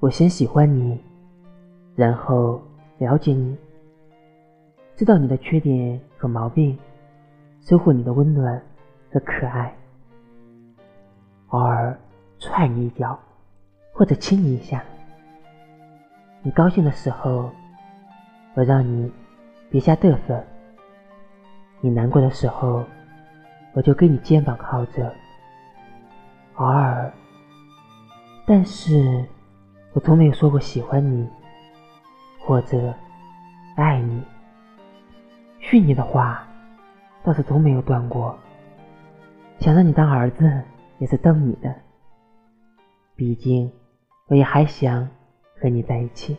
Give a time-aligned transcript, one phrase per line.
[0.00, 0.96] 我先喜欢你，
[1.96, 2.62] 然后
[2.98, 3.56] 了解你，
[4.94, 6.78] 知道你的缺点和毛病，
[7.62, 8.62] 收获你的温暖
[9.10, 9.74] 和可爱，
[11.48, 11.98] 偶尔
[12.38, 13.18] 踹你一脚，
[13.92, 14.84] 或者亲你一下。
[16.42, 17.50] 你高兴的时候，
[18.54, 19.10] 我让你
[19.68, 20.40] 别瞎嘚瑟；
[21.80, 22.84] 你难过的时候，
[23.72, 25.12] 我就给你肩膀靠着。
[26.54, 27.12] 偶尔，
[28.46, 29.24] 但是
[29.98, 31.28] 我从没有说过喜欢你，
[32.38, 32.94] 或者
[33.74, 34.22] 爱你。
[35.58, 36.46] 训你的话
[37.24, 38.38] 倒是从没有断过。
[39.58, 40.62] 想让你当儿子
[40.98, 41.74] 也是逗你的，
[43.16, 43.68] 毕竟
[44.28, 45.08] 我也还想
[45.60, 46.36] 和你在一起。